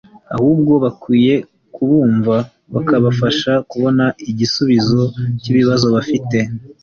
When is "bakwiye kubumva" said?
0.83-2.35